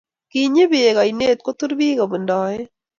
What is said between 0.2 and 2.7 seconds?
Kinyei beek oinet kutur biik kobundoe